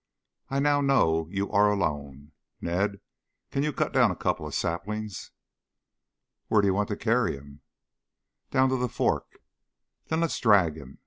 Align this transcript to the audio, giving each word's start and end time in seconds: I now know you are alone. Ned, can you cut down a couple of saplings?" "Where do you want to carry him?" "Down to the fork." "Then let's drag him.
I 0.49 0.59
now 0.59 0.81
know 0.81 1.27
you 1.29 1.51
are 1.51 1.69
alone. 1.71 2.31
Ned, 2.59 3.01
can 3.51 3.61
you 3.61 3.71
cut 3.71 3.93
down 3.93 4.09
a 4.09 4.15
couple 4.15 4.47
of 4.47 4.55
saplings?" 4.55 5.29
"Where 6.47 6.59
do 6.63 6.67
you 6.67 6.73
want 6.73 6.89
to 6.89 6.97
carry 6.97 7.33
him?" 7.35 7.61
"Down 8.49 8.69
to 8.69 8.77
the 8.77 8.89
fork." 8.89 9.27
"Then 10.07 10.21
let's 10.21 10.39
drag 10.39 10.75
him. 10.75 10.97